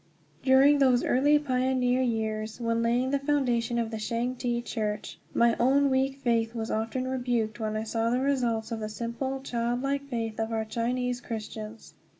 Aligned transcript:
During 0.41 0.79
those 0.79 1.03
early 1.03 1.37
pioneer 1.37 2.01
years, 2.01 2.59
when 2.59 2.81
laying 2.81 3.11
the 3.11 3.19
foundation 3.19 3.77
of 3.77 3.91
the 3.91 3.97
Changte 3.97 4.65
Church, 4.65 5.19
my 5.31 5.55
own 5.59 5.91
weak 5.91 6.17
faith 6.23 6.55
was 6.55 6.71
often 6.71 7.07
rebuked 7.07 7.59
when 7.59 7.77
I 7.77 7.83
saw 7.83 8.09
the 8.09 8.19
results 8.19 8.71
of 8.71 8.79
the 8.79 8.89
simple, 8.89 9.41
child 9.41 9.83
like 9.83 10.07
faith 10.09 10.39
of 10.39 10.51
our 10.51 10.65
Chinese 10.65 11.21
Christians. 11.21 11.93